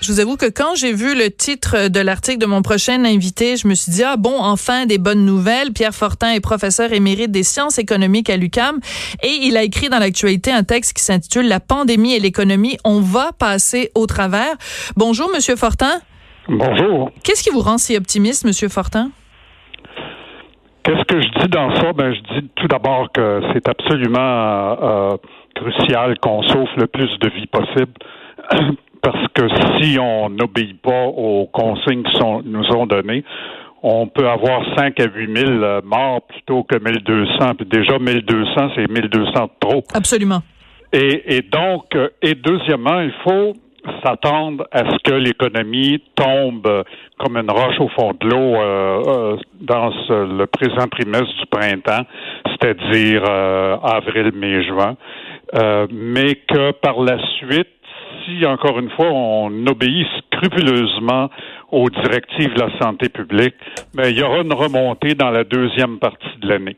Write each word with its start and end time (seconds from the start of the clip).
Je 0.00 0.12
vous 0.12 0.20
avoue 0.20 0.36
que 0.36 0.46
quand 0.46 0.76
j'ai 0.76 0.92
vu 0.92 1.16
le 1.16 1.28
titre 1.28 1.88
de 1.88 2.00
l'article 2.00 2.38
de 2.38 2.46
mon 2.46 2.62
prochain 2.62 3.04
invité, 3.04 3.56
je 3.56 3.66
me 3.66 3.74
suis 3.74 3.90
dit, 3.90 4.04
ah 4.04 4.16
bon, 4.16 4.38
enfin 4.38 4.86
des 4.86 4.96
bonnes 4.96 5.24
nouvelles. 5.24 5.72
Pierre 5.72 5.94
Fortin 5.94 6.30
est 6.30 6.40
professeur 6.40 6.92
émérite 6.92 7.32
des 7.32 7.42
sciences 7.42 7.78
économiques 7.78 8.30
à 8.30 8.36
l'UCAM 8.36 8.78
et 9.24 9.38
il 9.42 9.56
a 9.56 9.64
écrit 9.64 9.88
dans 9.88 9.98
l'actualité 9.98 10.52
un 10.52 10.62
texte 10.62 10.96
qui 10.96 11.02
s'intitule 11.02 11.48
La 11.48 11.58
pandémie 11.58 12.14
et 12.14 12.20
l'économie, 12.20 12.78
on 12.84 13.00
va 13.00 13.32
passer 13.36 13.90
au 13.96 14.06
travers. 14.06 14.54
Bonjour, 14.96 15.28
Monsieur 15.34 15.56
Fortin. 15.56 16.00
Bonjour. 16.48 17.10
Qu'est-ce 17.24 17.42
qui 17.42 17.50
vous 17.50 17.60
rend 17.60 17.76
si 17.76 17.96
optimiste, 17.96 18.44
Monsieur 18.46 18.68
Fortin? 18.68 19.10
Qu'est-ce 20.84 21.04
que 21.04 21.20
je 21.20 21.40
dis 21.40 21.48
dans 21.48 21.74
ça? 21.74 21.92
Ben, 21.92 22.14
je 22.14 22.40
dis 22.40 22.48
tout 22.54 22.68
d'abord 22.68 23.10
que 23.12 23.40
c'est 23.52 23.68
absolument 23.68 24.76
euh, 24.80 25.16
crucial 25.56 26.16
qu'on 26.20 26.42
sauve 26.44 26.68
le 26.76 26.86
plus 26.86 27.10
de 27.18 27.28
vie 27.30 27.46
possible 27.48 27.92
parce 29.10 29.26
que 29.32 29.48
si 29.80 29.98
on 29.98 30.28
n'obéit 30.28 30.82
pas 30.82 31.04
aux 31.06 31.46
consignes 31.46 32.02
qui 32.02 32.14
sont, 32.18 32.42
nous 32.44 32.66
ont 32.76 32.86
données, 32.86 33.24
on 33.82 34.06
peut 34.06 34.28
avoir 34.28 34.62
5 34.76 35.00
à 35.00 35.04
8 35.06 35.36
000 35.36 35.50
euh, 35.50 35.80
morts 35.82 36.20
plutôt 36.28 36.62
que 36.64 36.76
1200. 36.76 37.54
Puis 37.54 37.66
déjà, 37.66 37.98
1200, 37.98 38.72
c'est 38.74 38.86
1200 38.86 39.44
de 39.44 39.50
trop. 39.60 39.82
Absolument. 39.94 40.40
Et, 40.92 41.36
et 41.36 41.42
donc, 41.42 41.94
euh, 41.94 42.08
et 42.20 42.34
deuxièmement, 42.34 43.00
il 43.00 43.12
faut 43.24 43.54
s'attendre 44.04 44.66
à 44.72 44.80
ce 44.80 44.98
que 45.02 45.14
l'économie 45.14 46.02
tombe 46.14 46.84
comme 47.18 47.38
une 47.38 47.50
roche 47.50 47.80
au 47.80 47.88
fond 47.88 48.12
de 48.20 48.28
l'eau 48.28 48.56
euh, 48.56 49.36
dans 49.62 49.88
le 50.10 50.44
présent 50.46 50.86
trimestre 50.88 51.34
du 51.38 51.46
printemps, 51.46 52.04
c'est-à-dire 52.44 53.22
avril, 53.24 54.32
mai, 54.34 54.64
juin, 54.64 54.96
mais 55.90 56.34
que 56.34 56.72
par 56.72 57.00
la 57.00 57.16
suite, 57.38 57.77
si, 58.28 58.44
encore 58.44 58.78
une 58.78 58.90
fois, 58.90 59.10
on 59.10 59.66
obéit 59.66 60.06
scrupuleusement 60.18 61.30
aux 61.70 61.88
directives 61.90 62.54
de 62.54 62.60
la 62.60 62.78
santé 62.78 63.08
publique, 63.08 63.54
mais 63.94 64.10
il 64.10 64.18
y 64.18 64.22
aura 64.22 64.40
une 64.40 64.52
remontée 64.52 65.14
dans 65.14 65.30
la 65.30 65.44
deuxième 65.44 65.98
partie 65.98 66.38
de 66.40 66.48
l'année. 66.48 66.76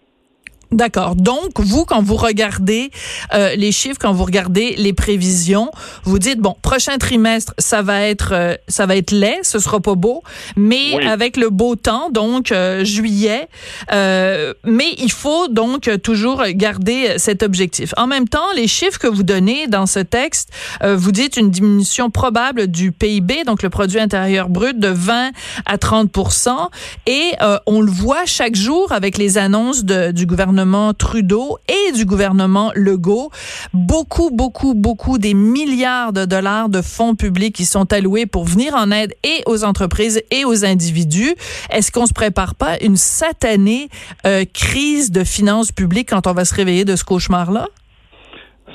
D'accord. 0.73 1.17
Donc, 1.17 1.59
vous, 1.59 1.85
quand 1.85 2.01
vous 2.01 2.15
regardez 2.15 2.93
euh, 3.35 3.57
les 3.57 3.73
chiffres, 3.73 3.99
quand 4.01 4.13
vous 4.13 4.25
regardez 4.25 4.77
les 4.79 4.93
prévisions, 4.93 5.73
vous 6.05 6.21
dites 6.21 6.39
bon, 6.39 6.55
prochain 6.63 6.97
trimestre, 6.97 7.55
ça 7.59 7.83
va 7.83 8.03
être 8.03 8.31
euh, 8.33 8.55
ça 8.69 8.87
va 8.87 8.95
être 8.95 9.11
laid, 9.11 9.41
ce 9.43 9.59
sera 9.59 9.81
pas 9.81 9.97
beau, 9.97 10.23
mais 10.57 11.05
avec 11.05 11.37
le 11.37 11.51
beau 11.51 11.75
temps, 11.75 12.11
donc 12.11 12.53
euh, 12.53 12.85
juillet, 12.85 13.49
mais 13.91 14.95
il 14.99 15.11
faut 15.11 15.49
donc 15.49 15.91
toujours 16.03 16.45
garder 16.51 17.15
cet 17.19 17.43
objectif. 17.43 17.93
En 17.97 18.07
même 18.07 18.29
temps, 18.29 18.53
les 18.55 18.69
chiffres 18.69 18.99
que 18.99 19.09
vous 19.09 19.25
donnez 19.25 19.67
dans 19.67 19.87
ce 19.87 19.99
texte, 19.99 20.51
vous 20.85 21.11
dites 21.11 21.37
une 21.37 21.51
diminution 21.51 22.11
probable 22.11 22.69
du 22.69 22.93
PIB, 22.93 23.45
donc 23.45 23.63
le 23.63 23.71
produit 23.71 23.99
intérieur 23.99 24.49
brut, 24.49 24.79
de 24.79 24.89
20 24.89 25.31
à 25.67 25.77
30% 25.77 26.69
et 27.07 27.33
on 27.67 27.81
le 27.81 27.91
voit 27.91 28.25
chaque 28.27 28.55
jour 28.55 28.93
avec 28.93 29.19
les 29.19 29.37
annonces 29.37 29.85
de, 29.85 30.13
du 30.13 30.27
gouvernement 30.27 30.60
Trudeau 30.93 31.59
et 31.69 31.93
du 31.93 32.05
gouvernement 32.05 32.73
Legault. 32.75 33.31
Beaucoup, 33.73 34.31
beaucoup, 34.31 34.75
beaucoup 34.75 35.19
des 35.19 35.35
milliards 35.35 36.13
de 36.13 36.25
dollars 36.25 36.69
de 36.69 36.83
fonds 36.83 37.15
publics 37.15 37.55
qui 37.55 37.65
sont 37.65 37.93
alloués 37.93 38.27
pour 38.27 38.45
venir 38.45 38.75
en 38.75 38.91
aide 38.91 39.15
et 39.25 39.43
aux 39.47 39.65
entreprises 39.65 40.23
et 40.31 40.45
aux 40.45 40.65
individus. 40.65 41.35
Est-ce 41.71 41.91
qu'on 41.93 42.07
se 42.07 42.13
prépare 42.13 42.55
pas 42.55 42.77
une 42.83 42.97
satanée 42.97 43.89
euh, 44.27 44.45
crise 44.53 45.11
de 45.11 45.25
finances 45.25 45.73
publiques 45.73 46.11
quand 46.11 46.27
on 46.27 46.33
va 46.33 46.45
se 46.45 46.55
réveiller 46.55 46.85
de 46.85 46.97
ce 46.97 47.05
cauchemar-là? 47.05 47.67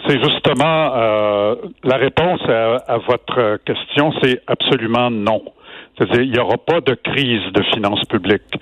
C'est 0.08 0.22
justement 0.22 0.92
euh, 0.96 1.56
la 1.84 1.98
réponse 1.98 2.42
à, 2.48 2.76
à, 2.88 2.98
votre 2.98 3.58
question, 3.66 4.12
c'est 4.22 4.42
absolument 4.48 5.10
non. 5.10 5.42
C'est-à-dire, 5.98 6.22
il 6.22 6.32
n'y 6.32 6.40
aura 6.40 6.58
pas 6.58 6.82
de 6.82 6.94
crise 6.94 7.42
de 7.54 7.64
finances 7.74 8.04
publiques. 8.06 8.60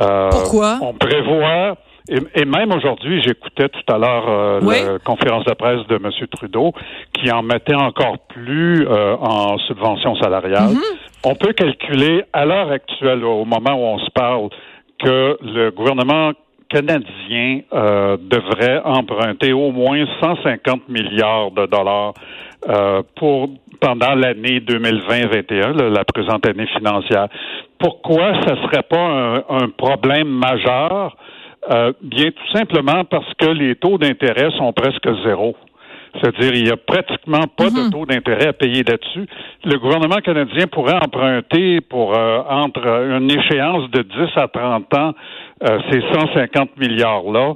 Euh, 0.00 0.28
Pourquoi? 0.30 0.78
On 0.82 0.92
prévoit 0.92 1.76
et, 2.08 2.44
même 2.44 2.70
aujourd'hui, 2.72 3.22
j'écoutais 3.22 3.70
tout 3.70 3.92
à 3.92 3.96
l'heure 3.96 4.28
euh, 4.28 4.60
la 4.60 4.98
conférence 4.98 5.44
de 5.46 5.54
presse 5.54 5.86
de 5.88 5.96
M. 5.96 6.10
Trudeau 6.30 6.72
qui 7.14 7.30
en 7.32 7.42
mettait 7.42 7.74
encore 7.74 8.18
plus 8.28 8.86
euh, 8.86 9.16
en 9.16 9.56
subvention 9.58 10.14
salariale. 10.16 10.72
Mm-hmm. 10.72 11.24
On 11.24 11.34
peut 11.34 11.54
calculer 11.54 12.24
à 12.34 12.44
l'heure 12.44 12.70
actuelle, 12.70 13.24
au 13.24 13.46
moment 13.46 13.72
où 13.72 13.86
on 13.94 13.98
se 13.98 14.10
parle, 14.10 14.50
que 15.02 15.38
le 15.40 15.70
gouvernement 15.70 16.32
canadien 16.68 17.60
euh, 17.72 18.18
devrait 18.20 18.82
emprunter 18.84 19.54
au 19.54 19.70
moins 19.70 20.04
150 20.20 20.88
milliards 20.90 21.52
de 21.52 21.66
dollars 21.66 22.14
pour 23.16 23.50
pendant 23.78 24.14
l'année 24.14 24.60
2020-21, 24.60 25.92
la 25.92 26.04
présente 26.04 26.46
année 26.46 26.66
financière. 26.68 27.28
Pourquoi 27.78 28.32
ça 28.42 28.56
serait 28.62 28.82
pas 28.82 28.96
un, 28.96 29.36
un 29.50 29.68
problème 29.68 30.28
majeur 30.28 31.14
euh, 31.70 31.92
bien 32.02 32.30
tout 32.30 32.56
simplement 32.56 33.04
parce 33.04 33.32
que 33.38 33.46
les 33.46 33.76
taux 33.76 33.98
d'intérêt 33.98 34.50
sont 34.58 34.72
presque 34.72 35.08
zéro. 35.24 35.56
C'est-à-dire, 36.14 36.52
il 36.54 36.64
n'y 36.64 36.70
a 36.70 36.76
pratiquement 36.76 37.42
pas 37.56 37.70
de 37.70 37.86
mhm. 37.86 37.90
taux 37.90 38.06
d'intérêt 38.06 38.48
à 38.48 38.52
payer 38.52 38.84
là-dessus. 38.84 39.26
Le 39.64 39.78
gouvernement 39.78 40.18
canadien 40.18 40.66
pourrait 40.68 40.94
emprunter 40.94 41.80
pour 41.80 42.16
euh, 42.16 42.40
entre 42.48 42.86
une 42.86 43.30
échéance 43.30 43.90
de 43.90 44.02
10 44.02 44.10
à 44.36 44.46
30 44.46 44.94
ans 44.94 45.14
euh, 45.64 45.78
ces 45.90 46.00
150 46.12 46.76
milliards-là. 46.78 47.54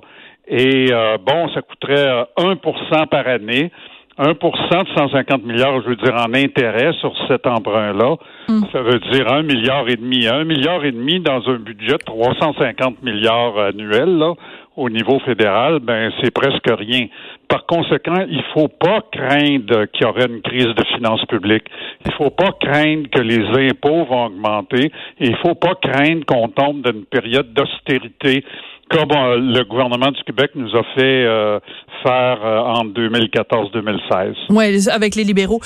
Et 0.51 0.87
bon, 1.27 1.51
ça 1.51 1.61
coûterait 1.61 2.25
1% 2.39 3.07
par 3.09 3.29
année. 3.29 3.71
1% 4.19 4.85
de 4.85 4.99
150 4.99 5.45
milliards, 5.45 5.81
je 5.83 5.91
veux 5.91 5.97
dire, 5.97 6.15
en 6.15 6.35
intérêt 6.35 6.93
sur 7.01 7.13
cet 7.29 7.47
emprunt-là, 7.47 8.17
hmm. 8.49 8.63
ça 8.73 8.83
veut 8.83 8.99
dire 9.13 9.33
un 9.33 9.43
milliard 9.43 9.89
et 9.89 9.97
demi. 9.97 10.27
Un 10.27 10.45
milliard 10.45 10.85
et 10.85 10.93
demi 10.93 11.21
dans 11.21 11.49
un 11.49 11.59
budget 11.59 11.99
de 11.99 12.05
350 12.05 13.03
milliards 13.03 13.59
annuels, 13.59 14.19
là, 14.19 14.35
au 14.79 14.89
niveau 14.89 15.19
fédéral, 15.21 15.81
ben, 15.81 16.13
c'est 16.21 16.33
presque 16.33 16.69
rien. 16.69 17.07
Par 17.49 17.67
conséquent, 17.67 18.25
il 18.29 18.43
faut 18.55 18.69
pas 18.69 19.01
craindre 19.11 19.87
qu'il 19.87 20.03
y 20.03 20.05
aurait 20.05 20.27
une 20.27 20.41
crise 20.41 20.67
de 20.67 20.85
finances 20.95 21.25
publiques. 21.27 21.67
Il 22.07 22.13
faut 22.13 22.31
pas 22.31 22.53
craindre 22.61 23.09
que 23.11 23.21
les 23.21 23.45
impôts 23.71 24.05
vont 24.05 24.27
augmenter. 24.27 24.93
Et 25.19 25.29
il 25.29 25.37
faut 25.39 25.57
pas 25.57 25.75
craindre 25.75 26.25
qu'on 26.27 26.49
tombe 26.49 26.83
dans 26.83 26.93
une 26.93 27.07
période 27.07 27.53
d'austérité 27.53 28.45
comme 28.91 29.11
euh, 29.13 29.37
le 29.39 29.65
gouvernement 29.65 30.11
du 30.11 30.23
Québec 30.25 30.53
nous 30.55 30.75
a 30.75 30.83
fait 30.95 31.25
euh, 31.25 31.61
faire 32.03 32.39
euh, 32.45 32.59
en 32.61 32.85
2014-2016. 32.87 34.35
Oui, 34.51 34.89
avec 34.89 35.15
les 35.15 35.25
libéraux. 35.25 35.61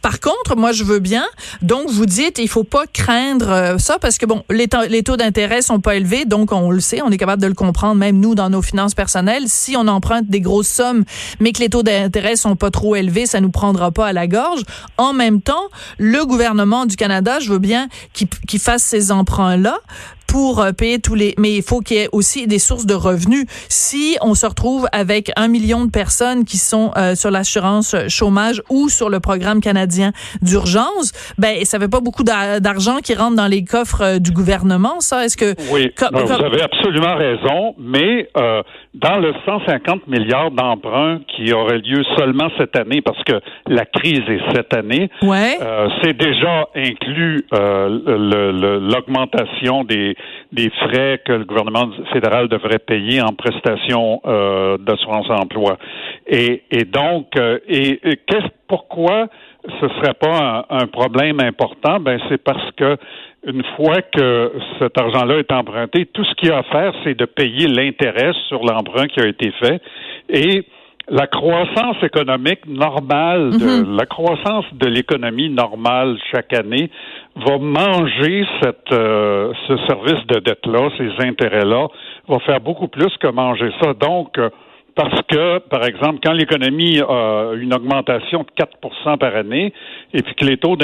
par 0.00 0.20
contre, 0.20 0.56
moi, 0.56 0.72
je 0.72 0.84
veux 0.84 0.98
bien. 0.98 1.24
Donc, 1.60 1.88
vous 1.88 2.06
dites, 2.06 2.38
il 2.38 2.48
faut 2.48 2.64
pas 2.64 2.84
craindre 2.92 3.76
ça 3.78 3.98
parce 4.00 4.18
que 4.18 4.26
bon, 4.26 4.42
les, 4.50 4.68
taux 5.02 5.16
d'intérêt 5.16 5.62
sont 5.62 5.80
pas 5.80 5.96
élevés, 5.96 6.24
donc 6.24 6.52
on 6.52 6.70
le 6.70 6.80
sait, 6.80 7.02
on 7.02 7.10
est 7.10 7.18
capable 7.18 7.42
de 7.42 7.46
le 7.46 7.54
comprendre, 7.54 7.96
même 7.96 8.18
nous 8.18 8.34
dans 8.34 8.50
nos 8.50 8.62
finances 8.62 8.94
personnelles. 8.94 9.44
Si 9.46 9.76
on 9.76 9.88
emprunte 9.88 10.26
des 10.28 10.40
grosses 10.40 10.68
sommes, 10.68 11.04
mais 11.40 11.52
que 11.52 11.60
les 11.60 11.68
taux 11.68 11.82
d'intérêt 11.82 12.36
sont 12.36 12.56
pas 12.56 12.70
trop 12.70 12.96
élevés, 12.96 13.26
ça 13.26 13.40
nous 13.40 13.50
prendra 13.50 13.90
pas 13.90 14.06
à 14.06 14.12
la 14.12 14.26
gorge. 14.26 14.62
En 14.96 15.12
même 15.12 15.40
temps, 15.42 15.64
le 15.98 16.24
gouvernement 16.24 16.86
du 16.86 16.96
Canada, 16.96 17.40
je 17.40 17.52
veux 17.52 17.58
bien 17.58 17.88
qu'il 18.12 18.60
fasse 18.60 18.82
ces 18.82 19.12
emprunts 19.12 19.56
là 19.56 19.78
pour 20.32 20.62
euh, 20.62 20.72
payer 20.72 20.98
tous 20.98 21.14
les. 21.14 21.34
Mais 21.38 21.52
il 21.52 21.62
faut 21.62 21.80
qu'il 21.80 21.98
y 21.98 22.00
ait 22.00 22.08
aussi 22.10 22.46
des 22.46 22.58
sources 22.58 22.86
de 22.86 22.94
revenus. 22.94 23.44
Si 23.68 24.16
on 24.22 24.34
se 24.34 24.46
retrouve 24.46 24.88
avec 24.90 25.30
un 25.36 25.46
million 25.46 25.84
de 25.84 25.90
personnes 25.90 26.46
qui 26.46 26.56
sont 26.56 26.90
euh, 26.96 27.14
sur 27.14 27.30
l'assurance 27.30 27.94
chômage 28.08 28.62
ou 28.70 28.88
sur 28.88 29.10
le 29.10 29.20
programme 29.20 29.60
canadien 29.60 30.12
d'urgence, 30.40 31.12
ben 31.36 31.62
ça 31.64 31.78
fait 31.78 31.88
pas 31.88 32.00
beaucoup 32.00 32.24
d'argent 32.24 33.00
qui 33.04 33.14
rentre 33.14 33.36
dans 33.36 33.46
les 33.46 33.62
coffres 33.62 34.02
euh, 34.02 34.18
du 34.18 34.30
gouvernement. 34.30 35.00
Ça, 35.00 35.26
est-ce 35.26 35.36
que 35.36 35.54
oui, 35.70 35.92
vous 36.00 36.32
avez 36.32 36.62
absolument 36.62 37.14
raison, 37.14 37.74
mais 37.78 38.26
dans 38.94 39.18
le 39.18 39.32
150 39.46 40.06
milliards 40.06 40.50
d'emprunts 40.50 41.20
qui 41.28 41.52
auraient 41.52 41.78
lieu 41.78 42.02
seulement 42.18 42.48
cette 42.58 42.76
année, 42.76 43.00
parce 43.00 43.22
que 43.24 43.40
la 43.66 43.86
crise 43.86 44.22
est 44.28 44.54
cette 44.54 44.74
année, 44.74 45.08
ouais. 45.22 45.56
euh, 45.62 45.88
c'est 46.02 46.16
déjà 46.16 46.68
inclus 46.74 47.46
euh, 47.54 48.80
l'augmentation 48.80 49.84
des, 49.84 50.14
des 50.52 50.70
frais 50.70 51.20
que 51.24 51.32
le 51.32 51.44
gouvernement 51.44 51.88
fédéral 52.12 52.48
devrait 52.48 52.78
payer 52.78 53.22
en 53.22 53.32
prestations 53.32 54.20
euh, 54.26 54.76
d'assurance 54.78 55.30
emploi. 55.30 55.78
Et, 56.26 56.62
et 56.70 56.84
donc, 56.84 57.28
euh, 57.38 57.58
et, 57.66 57.98
qu'est-ce 58.26 58.48
pourquoi 58.68 59.28
ce 59.80 59.88
serait 59.88 60.14
pas 60.14 60.64
un, 60.70 60.76
un 60.82 60.86
problème 60.86 61.40
important? 61.40 62.00
Ben 62.00 62.18
c'est 62.28 62.42
parce 62.42 62.70
que 62.72 62.96
une 63.44 63.64
fois 63.76 64.02
que 64.02 64.52
cet 64.78 64.98
argent-là 64.98 65.38
est 65.38 65.52
emprunté, 65.52 66.06
tout 66.06 66.24
ce 66.24 66.34
qu'il 66.34 66.48
y 66.48 66.52
a 66.52 66.58
à 66.58 66.62
faire, 66.64 66.92
c'est 67.02 67.14
de 67.14 67.24
payer 67.24 67.66
l'intérêt 67.66 68.32
sur 68.48 68.62
l'emprunt 68.64 69.06
qui 69.08 69.20
a 69.20 69.26
été 69.26 69.52
fait. 69.60 69.80
Et 70.28 70.64
la 71.08 71.26
croissance 71.26 71.96
économique 72.02 72.64
normale, 72.66 73.50
de, 73.50 73.82
mhm. 73.82 73.96
la 73.96 74.06
croissance 74.06 74.64
de 74.72 74.86
l'économie 74.86 75.50
normale 75.50 76.16
chaque 76.30 76.52
année 76.52 76.90
va 77.34 77.58
manger 77.58 78.46
cette, 78.62 78.92
euh, 78.92 79.52
ce 79.66 79.76
service 79.88 80.24
de 80.28 80.38
dette-là, 80.38 80.90
ces 80.96 81.26
intérêts-là, 81.26 81.88
va 82.28 82.38
faire 82.40 82.60
beaucoup 82.60 82.88
plus 82.88 83.14
que 83.18 83.26
manger 83.26 83.70
ça. 83.82 83.94
Donc, 83.94 84.38
euh, 84.38 84.50
parce 84.94 85.22
que, 85.28 85.58
par 85.58 85.84
exemple, 85.84 86.18
quand 86.22 86.32
l'économie 86.32 87.00
a 87.00 87.52
une 87.54 87.72
augmentation 87.72 88.40
de 88.40 88.64
4% 88.64 89.18
par 89.18 89.34
année 89.36 89.72
et 90.12 90.22
puis 90.22 90.34
que 90.34 90.44
les 90.44 90.58
taux 90.58 90.76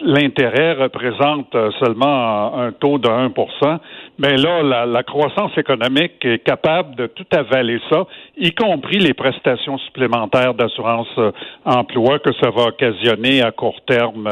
l'intérêt 0.00 0.74
représentent 0.74 1.54
euh, 1.54 1.70
seulement 1.80 2.56
un 2.56 2.72
taux 2.72 2.98
de 2.98 3.08
1% 3.08 3.78
mais 4.18 4.36
là, 4.36 4.62
la, 4.62 4.84
la, 4.84 5.02
croissance 5.04 5.56
économique 5.56 6.24
est 6.24 6.40
capable 6.40 6.96
de 6.96 7.06
tout 7.06 7.26
avaler 7.30 7.78
ça, 7.88 8.04
y 8.36 8.50
compris 8.52 8.98
les 8.98 9.14
prestations 9.14 9.78
supplémentaires 9.78 10.54
d'assurance 10.54 11.08
euh, 11.18 11.30
emploi 11.64 12.18
que 12.18 12.32
ça 12.42 12.50
va 12.50 12.64
occasionner 12.64 13.42
à 13.42 13.52
court 13.52 13.80
terme 13.86 14.28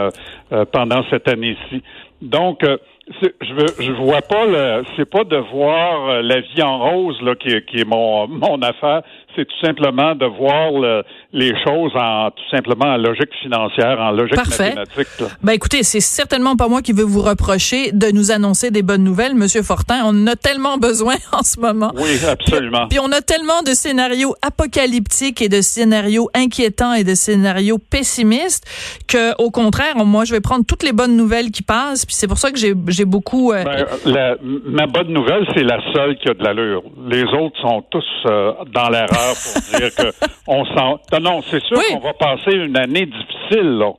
euh, 0.53 0.65
pendant 0.73 1.05
cette 1.11 1.29
année-ci. 1.29 1.83
Donc, 2.21 2.65
je 3.09 3.55
veux, 3.55 3.67
je 3.79 3.93
vois 3.93 4.23
pas 4.23 4.47
le, 4.47 4.85
c'est 4.97 5.09
pas 5.09 5.25
de 5.25 5.37
voir 5.37 6.09
euh, 6.09 6.23
la 6.23 6.41
vie 6.41 6.63
en 6.63 6.79
rose 6.79 7.21
là 7.23 7.35
qui, 7.37 7.49
qui 7.63 7.79
est 7.81 7.85
mon 7.85 8.27
mon 8.27 8.61
affaire. 8.63 9.03
C'est 9.37 9.45
tout 9.45 9.67
simplement 9.67 10.15
de 10.15 10.27
voir 10.27 11.05
les 11.33 11.53
choses 11.65 11.93
en 11.95 12.31
tout 12.31 12.49
simplement 12.51 12.87
en 12.87 12.97
logique 12.97 13.33
financière, 13.43 14.01
en 14.01 14.11
logique 14.11 14.37
Parfait. 14.37 14.75
mathématique. 14.75 15.09
Ben 15.43 15.53
écoutez, 15.53 15.83
c'est 15.83 16.01
certainement 16.01 16.57
pas 16.57 16.69
moi 16.69 16.83
qui 16.83 16.93
veux 16.93 17.05
vous 17.05 17.23
reprocher 17.23 17.93
de 17.93 18.11
nous 18.11 18.31
annoncer 18.31 18.71
des 18.71 18.83
bonnes 18.83 19.05
nouvelles, 19.05 19.35
Monsieur 19.35 19.63
Fortin. 19.63 20.03
On 20.05 20.23
en 20.23 20.27
a 20.27 20.37
tellement 20.37 20.79
besoin 20.79 21.17
en 21.33 21.43
ce 21.43 21.61
moment. 21.61 21.93
Oui, 21.97 22.19
absolument. 22.27 22.89
Puis, 22.89 22.99
on 22.99 23.13
a 23.13 23.21
tellement 23.21 23.63
de 23.63 23.73
scénarios 23.73 24.35
apocalyptiques 24.43 25.43
et 25.43 25.49
de 25.49 25.61
scénarios 25.61 26.29
inquiétants 26.35 26.95
et 26.95 27.05
de 27.05 27.15
scénarios 27.15 27.79
pessimistes 27.79 28.65
que, 29.07 29.35
au 29.43 29.51
contraire, 29.51 29.97
moi, 29.97 30.25
je 30.25 30.33
vais 30.33 30.41
prendre 30.41 30.65
toutes 30.67 30.83
les 30.83 30.93
bonnes 30.93 31.17
nouvelles 31.17 31.51
qui 31.51 31.63
passent. 31.63 32.07
Puis 32.07 32.15
c'est 32.15 32.29
pour 32.29 32.39
ça 32.39 32.51
que 32.51 32.59
j'ai 32.59 32.75
j'ai 32.89 33.05
beaucoup. 33.05 33.53
Euh, 33.53 33.65
ben, 34.05 34.37
ma 34.65 34.87
bonne 34.87 35.09
nouvelle, 35.09 35.47
c'est 35.55 35.63
la 35.63 35.81
seule 35.95 36.17
qui 36.17 36.29
a 36.29 36.35
de 36.35 36.43
l'allure. 36.43 36.83
Les 37.09 37.25
autres 37.25 37.61
sont 37.61 37.83
tous 37.91 38.05
euh, 38.27 38.53
dans 38.73 38.89
l'erreur 38.89 39.26
pour 39.35 39.79
dire 39.79 39.95
que 39.95 40.13
on 40.47 40.65
s'en. 40.67 41.01
Non, 41.21 41.43
c'est 41.51 41.63
sûr 41.65 41.79
qu'on 41.91 42.01
va 42.01 42.15
passer 42.15 42.53
une 42.53 42.77
année 42.77 43.07
difficile. 43.07 43.79
Là. 43.79 43.93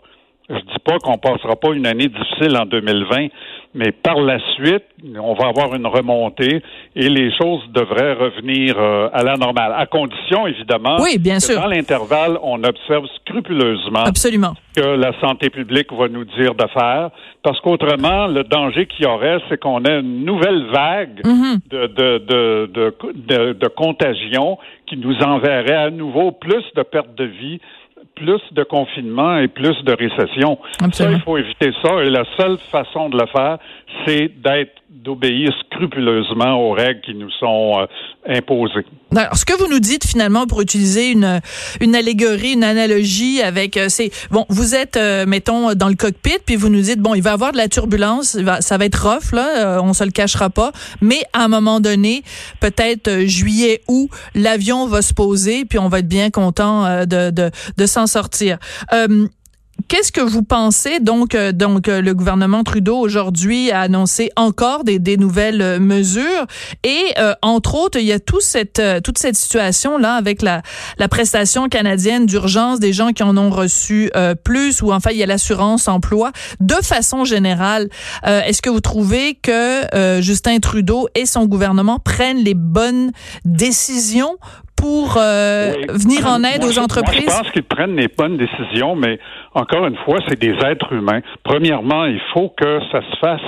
Je 0.50 0.56
dis 0.56 0.79
pas 0.85 0.97
qu'on 1.00 1.18
passera 1.18 1.56
pas 1.56 1.74
une 1.74 1.85
année 1.85 2.07
difficile 2.07 2.56
en 2.57 2.65
2020, 2.65 3.27
mais 3.77 3.91
par 3.91 4.19
la 4.19 4.39
suite, 4.56 4.83
on 5.19 5.35
va 5.35 5.50
avoir 5.50 5.75
une 5.75 5.85
remontée 5.85 6.63
et 6.95 7.09
les 7.09 7.31
choses 7.38 7.62
devraient 7.71 8.13
revenir 8.13 8.75
euh, 8.77 9.07
à 9.13 9.24
la 9.24 9.38
normale, 9.38 9.74
à 9.77 9.85
condition 9.85 10.47
évidemment 10.47 10.97
oui, 11.00 11.19
bien 11.19 11.35
que 11.38 11.44
sûr. 11.44 11.62
dans 11.62 11.68
l'intervalle, 11.68 12.39
on 12.41 12.63
observe 12.63 13.06
scrupuleusement 13.21 14.03
Absolument. 14.03 14.53
que 14.75 14.81
la 14.81 15.18
santé 15.21 15.51
publique 15.51 15.94
va 15.94 16.07
nous 16.07 16.25
dire 16.25 16.56
de 16.56 16.65
faire, 16.74 17.12
parce 17.44 17.59
qu'autrement, 17.62 18.25
le 18.25 18.44
danger 18.44 18.88
qu'il 18.88 19.06
y 19.06 19.07
aurait, 19.07 19.38
c'est 19.47 19.59
qu'on 19.59 19.83
ait 19.85 20.00
une 20.00 20.25
nouvelle 20.25 20.65
vague 20.73 21.21
mm-hmm. 21.23 21.69
de, 21.69 21.88
de, 21.88 22.18
de, 22.18 22.69
de, 23.13 23.53
de 23.53 23.68
contagion 23.68 24.57
qui 24.88 24.97
nous 24.97 25.15
enverrait 25.19 25.75
à 25.75 25.89
nouveau 25.91 26.31
plus 26.31 26.63
de 26.75 26.81
pertes 26.81 27.13
de 27.15 27.25
vie 27.25 27.59
plus 28.18 28.42
de 28.52 28.64
confinement 28.64 29.38
et 29.38 29.48
plus 29.48 29.84
de 29.84 29.94
récession. 29.94 30.58
Ça, 30.92 31.12
il 31.12 31.19
faut 31.22 31.38
éviter 31.38 31.72
ça. 31.81 32.04
Et 32.04 32.10
la 32.10 32.24
seule 32.36 32.58
façon 32.58 33.10
de 33.10 33.18
le 33.18 33.28
faire, 33.28 33.58
c'est 34.06 34.30
d'être 34.44 34.81
d'obéir 34.89 35.51
scrupuleusement 35.66 36.56
aux 36.62 36.72
règles 36.72 37.01
qui 37.01 37.13
nous 37.13 37.30
sont 37.31 37.80
euh, 37.80 37.86
imposées. 38.28 38.86
Alors, 39.16 39.36
ce 39.36 39.45
que 39.45 39.57
vous 39.57 39.69
nous 39.69 39.80
dites 39.80 40.06
finalement, 40.06 40.48
pour 40.48 40.62
utiliser 40.62 41.12
une 41.12 41.39
une 41.80 41.95
allégorie, 41.95 42.54
une 42.54 42.63
analogie 42.63 43.42
avec, 43.42 43.78
euh, 43.78 43.88
c'est 43.89 44.12
bon, 44.31 44.45
vous 44.50 44.75
êtes, 44.75 44.98
euh, 44.98 45.25
mettons, 45.25 45.74
dans 45.74 45.88
le 45.88 45.95
cockpit, 45.95 46.38
puis 46.45 46.56
vous 46.56 46.69
nous 46.69 46.81
dites 46.81 47.00
bon, 47.00 47.16
il 47.16 47.22
va 47.22 47.31
y 47.31 47.34
avoir 47.34 47.51
de 47.51 47.57
la 47.57 47.69
turbulence, 47.69 48.38
ça 48.60 48.78
va 48.78 48.86
être 48.86 49.07
rough 49.07 49.31
là, 49.34 49.81
on 49.81 49.94
se 49.94 50.04
le 50.04 50.12
cachera 50.12 50.50
pas, 50.50 50.72
mais 51.01 51.22
à 51.33 51.45
un 51.45 51.48
moment 51.48 51.80
donné, 51.80 52.24
peut-être 52.60 53.25
juillet 53.25 53.81
août, 53.88 54.10
l'avion 54.36 54.88
va 54.88 55.01
se 55.01 55.13
poser, 55.13 55.66
puis 55.66 55.80
on 55.80 55.90
va 55.90 56.00
être 56.00 56.07
bien 56.07 56.30
content 56.30 57.06
de 57.06 57.30
de, 57.31 57.51
de 57.78 57.86
s'en 57.86 58.07
sortir. 58.07 58.57
Qu'est-ce 59.88 60.12
que 60.12 60.21
vous 60.21 60.44
pensez 60.44 61.00
donc 61.00 61.33
euh, 61.33 61.51
donc 61.53 61.88
euh, 61.88 62.01
le 62.01 62.13
gouvernement 62.13 62.63
Trudeau 62.63 62.97
aujourd'hui 62.97 63.71
a 63.71 63.81
annoncé 63.81 64.31
encore 64.35 64.83
des, 64.83 65.00
des 65.00 65.15
nouvelles 65.15 65.62
euh, 65.62 65.79
mesures? 65.79 66.45
Et 66.83 67.13
entre 67.41 67.75
autres 67.75 68.00
il 68.00 68.06
y 68.06 68.12
a 68.12 68.19
tout 68.19 68.41
cette 68.41 68.81
toute 69.03 69.18
cette 69.18 69.35
situation 69.35 69.97
là 69.97 70.15
avec 70.15 70.41
la 70.41 70.62
la 70.97 71.07
prestation 71.07 71.69
canadienne 71.69 72.25
d'urgence 72.25 72.79
des 72.79 72.94
gens 72.94 73.12
qui 73.12 73.24
en 73.24 73.38
ont 73.38 73.50
reçu 73.50 74.12
plus 74.44 74.81
ou 74.81 74.91
enfin 74.91 75.12
il 75.12 75.18
y 75.18 75.24
a 75.24 75.25
l'assurance 75.25 75.88
emploi. 75.88 76.31
De 76.59 76.75
façon 76.75 77.25
générale 77.25 77.89
est-ce 78.23 78.62
que 78.62 78.69
vous 78.69 78.81
trouvez 78.81 79.35
que 79.35 80.21
Justin 80.21 80.59
Trudeau 80.59 81.07
et 81.15 81.25
son 81.25 81.45
gouvernement 81.45 82.00
prennent 82.00 82.44
les 82.44 82.53
bonnes 82.53 83.12
décisions 83.45 84.38
pour 84.77 85.13
venir 85.13 86.27
en 86.27 86.44
aide 86.44 86.63
aux 86.63 86.79
entreprises? 86.79 87.29
je 87.29 87.38
pense 87.38 87.51
qu'ils 87.51 87.63
prennent 87.63 87.95
les 87.95 88.07
bonnes 88.07 88.38
décisions, 88.38 88.95
mais 88.95 89.19
encore 89.53 89.88
une 89.88 89.97
fois, 89.97 90.19
c'est 90.27 90.39
des 90.39 90.53
êtres 90.65 90.94
humains. 90.94 91.21
Premièrement, 91.44 92.06
il 92.06 92.21
faut 92.33 92.50
que 92.50 92.79
ça 92.91 93.01
se 93.01 93.18
fasse 93.18 93.41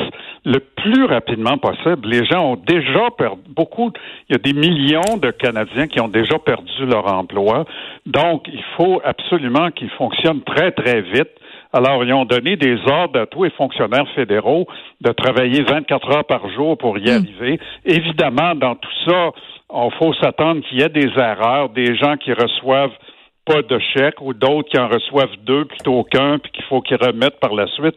le 0.45 0.59
plus 0.59 1.05
rapidement 1.05 1.57
possible. 1.57 2.07
Les 2.07 2.25
gens 2.25 2.53
ont 2.53 2.55
déjà 2.55 3.09
perdu 3.17 3.41
beaucoup. 3.55 3.91
Il 4.29 4.33
y 4.33 4.35
a 4.35 4.39
des 4.39 4.53
millions 4.53 5.17
de 5.21 5.31
Canadiens 5.31 5.87
qui 5.87 5.99
ont 5.99 6.07
déjà 6.07 6.39
perdu 6.39 6.85
leur 6.85 7.11
emploi. 7.13 7.65
Donc, 8.05 8.47
il 8.47 8.63
faut 8.77 9.01
absolument 9.03 9.71
qu'ils 9.71 9.91
fonctionnent 9.91 10.41
très, 10.43 10.71
très 10.71 11.01
vite. 11.01 11.29
Alors, 11.71 12.03
ils 12.03 12.13
ont 12.13 12.25
donné 12.25 12.55
des 12.55 12.77
ordres 12.87 13.19
à 13.19 13.25
tous 13.27 13.43
les 13.43 13.51
fonctionnaires 13.51 14.07
fédéraux 14.15 14.65
de 15.01 15.11
travailler 15.11 15.61
24 15.61 16.15
heures 16.15 16.25
par 16.25 16.49
jour 16.49 16.77
pour 16.77 16.97
y 16.97 17.11
hmm. 17.11 17.23
arriver. 17.23 17.59
Évidemment, 17.85 18.55
dans 18.55 18.75
tout 18.75 18.89
ça, 19.07 19.31
il 19.71 19.91
faut 19.97 20.13
s'attendre 20.15 20.61
qu'il 20.67 20.79
y 20.79 20.81
ait 20.81 20.89
des 20.89 21.09
erreurs, 21.17 21.69
des 21.69 21.95
gens 21.95 22.17
qui 22.17 22.33
reçoivent 22.33 22.95
pas 23.45 23.61
de 23.61 23.79
chèque 23.93 24.21
ou 24.21 24.33
d'autres 24.33 24.69
qui 24.69 24.79
en 24.79 24.87
reçoivent 24.87 25.35
deux 25.43 25.65
plutôt 25.65 26.03
qu'un 26.03 26.37
puis 26.37 26.51
qu'il 26.51 26.63
faut 26.65 26.81
qu'ils 26.81 26.97
remettent 26.97 27.39
par 27.39 27.53
la 27.53 27.67
suite. 27.67 27.95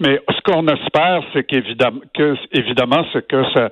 Mais 0.00 0.20
ce 0.28 0.40
qu'on 0.42 0.66
espère, 0.66 1.22
c'est 1.32 1.44
qu'évidemment, 1.44 2.00
que, 2.14 2.36
évidemment, 2.52 3.04
c'est 3.12 3.26
que 3.26 3.42
ça 3.54 3.70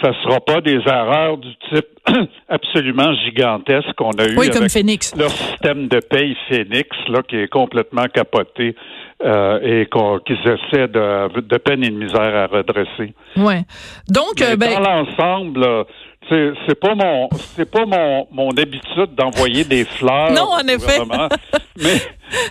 ça 0.00 0.12
sera 0.22 0.38
pas 0.38 0.60
des 0.60 0.78
erreurs 0.86 1.38
du 1.38 1.50
type 1.68 1.86
absolument 2.48 3.12
gigantesque 3.24 3.92
qu'on 3.96 4.12
a 4.12 4.26
eu 4.26 4.36
oui, 4.36 4.48
comme 4.48 4.58
avec 4.58 4.70
Phoenix. 4.70 5.12
leur 5.16 5.30
système 5.30 5.88
de 5.88 5.98
paye 5.98 6.36
Phoenix 6.48 6.88
là 7.08 7.22
qui 7.22 7.36
est 7.36 7.48
complètement 7.48 8.04
capoté 8.04 8.76
euh, 9.24 9.58
et 9.60 9.88
qu'ils 10.24 10.38
essaient 10.38 10.86
de, 10.86 11.40
de 11.40 11.56
peine 11.58 11.82
et 11.82 11.90
de 11.90 11.96
misère 11.96 12.20
à 12.20 12.46
redresser. 12.46 13.12
Ouais. 13.36 13.62
Donc 14.08 14.40
euh, 14.40 14.54
ben... 14.56 14.74
dans 14.74 14.88
l'ensemble 14.88 15.86
c'est 16.28 16.52
c'est 16.66 16.78
pas 16.78 16.94
mon 16.94 17.28
c'est 17.56 17.70
pas 17.70 17.84
mon 17.84 18.26
mon 18.30 18.50
habitude 18.50 19.14
d'envoyer 19.16 19.64
des 19.64 19.84
fleurs. 19.84 20.32
Non, 20.32 20.50
en 20.52 20.66
effet. 20.66 21.00
mais 21.76 22.00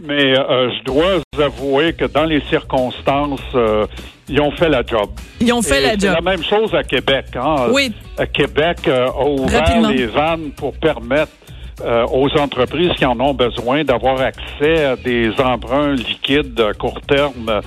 mais 0.04 0.38
euh, 0.38 0.70
je 0.72 0.84
dois 0.84 1.18
vous 1.34 1.42
avouer 1.42 1.94
que 1.94 2.06
dans 2.06 2.26
les 2.26 2.42
circonstances, 2.42 3.40
euh, 3.56 3.86
ils 4.28 4.40
ont 4.42 4.52
fait 4.52 4.70
la 4.70 4.84
job. 4.86 5.10
Ils 5.40 5.52
ont 5.54 5.62
fait 5.62 5.82
la 5.82 5.92
job. 5.92 6.00
C'est 6.02 6.14
la 6.14 6.22
même 6.22 6.44
chose 6.44 6.74
à 6.74 6.84
Québec. 6.84 7.26
Hein? 7.36 7.68
Oui. 7.72 7.94
À 8.18 8.28
Québec 8.28 8.80
euh, 8.88 9.08
a 9.08 9.26
ouvert 9.26 9.82
les 9.90 10.06
vannes 10.06 10.52
pour 10.56 10.74
permettre 10.74 11.32
aux 12.12 12.30
entreprises 12.40 12.92
qui 12.98 13.06
en 13.06 13.20
ont 13.20 13.34
besoin 13.34 13.84
d'avoir 13.84 14.22
accès 14.22 14.86
à 14.86 14.96
des 14.96 15.32
emprunts 15.40 15.94
liquides 15.94 16.60
à 16.60 16.74
court 16.74 17.02
terme 17.02 17.62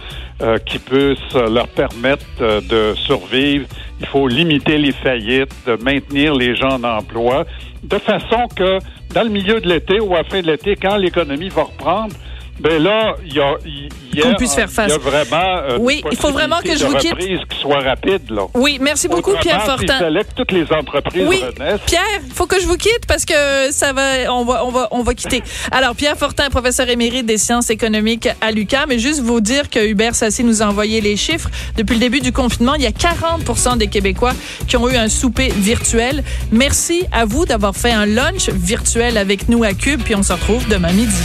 qui 0.67 0.79
puissent 0.79 1.35
leur 1.35 1.69
permettre 1.69 2.25
de 2.39 2.95
survivre. 2.95 3.67
Il 4.01 4.07
faut 4.07 4.29
limiter 4.29 4.79
les 4.79 4.93
faillites, 4.93 5.55
de 5.67 5.77
maintenir 5.83 6.35
les 6.35 6.57
gens 6.57 6.81
en 6.81 6.85
emploi, 6.85 7.45
de 7.83 7.99
façon 7.99 8.49
que 8.55 8.79
dans 9.15 9.23
le 9.23 9.31
milieu 9.31 9.61
de 9.61 9.69
l'été 9.69 10.01
ou 10.01 10.15
à 10.15 10.19
la 10.19 10.25
fin 10.25 10.41
de 10.41 10.47
l'été, 10.47 10.77
quand 10.77 10.97
l'économie 10.97 11.49
va 11.49 11.63
reprendre, 11.63 12.15
Ben 12.61 12.81
là, 12.83 13.17
il 13.25 13.35
y 13.35 13.41
a, 13.41 14.23
qu'on 14.23 14.35
puisse 14.35 14.55
faire 14.55 14.71
face. 14.71 14.87
Il 14.89 14.93
y 14.93 14.95
a 14.95 14.99
vraiment. 14.99 15.57
Euh, 15.57 15.77
oui, 15.81 16.03
il 16.11 16.17
faut 16.17 16.31
vraiment 16.31 16.61
que 16.65 16.77
je 16.77 16.85
vous 16.85 16.95
quitte. 16.97 17.19
qui 17.19 17.59
soit 17.61 17.81
rapide 17.81 18.31
là. 18.31 18.43
Oui, 18.55 18.79
merci 18.81 19.09
beaucoup, 19.09 19.33
Pierre 19.41 19.65
Fortin. 19.65 19.99
que 19.99 20.35
toutes 20.35 20.53
les 20.53 20.73
entreprises 20.73 21.27
oui, 21.27 21.43
Pierre, 21.87 22.03
il 22.25 22.33
faut 22.33 22.47
que 22.47 22.61
je 22.61 22.67
vous 22.67 22.77
quitte 22.77 23.07
parce 23.09 23.25
que 23.25 23.71
ça 23.71 23.93
va, 23.93 24.33
on 24.33 24.45
va, 24.45 24.65
on 24.65 24.71
va, 24.71 24.89
on 24.93 25.03
va 25.03 25.15
quitter. 25.15 25.43
Alors, 25.71 25.95
Pierre 25.95 26.17
Fortin, 26.17 26.49
professeur 26.49 26.89
émérite 26.89 27.27
des 27.27 27.39
sciences 27.39 27.71
économiques 27.71 28.29
à 28.41 28.51
l'UQAM, 28.51 28.87
mais 28.89 28.99
juste 28.99 29.21
vous 29.21 29.41
dire 29.41 29.69
que 29.71 29.85
Hubert 29.85 30.15
Sassi 30.15 30.45
nous 30.45 30.63
a 30.63 30.67
envoyé 30.67 31.01
les 31.01 31.17
chiffres. 31.17 31.51
Depuis 31.77 31.95
le 31.95 32.01
début 32.01 32.21
du 32.21 32.33
confinement, 32.33 32.75
il 32.75 32.83
y 32.83 32.87
a 32.87 32.91
40% 32.91 33.79
des 33.79 33.89
Québécois 33.89 34.33
qui 34.69 34.77
ont 34.77 34.89
eu 34.89 34.97
un 34.97 35.09
souper 35.09 35.49
virtuel. 35.49 36.23
Merci 36.53 37.05
à 37.13 37.25
vous 37.25 37.47
d'avoir 37.47 37.75
fait 37.75 37.93
un 37.93 38.07
lunch 38.07 38.49
virtuel 38.49 39.19
avec 39.19 39.49
nous 39.49 39.65
à 39.65 39.73
Cube, 39.73 40.03
puis 40.03 40.15
on 40.15 40.23
se 40.23 40.33
retrouve 40.33 40.67
demain 40.69 40.93
midi. 40.93 41.23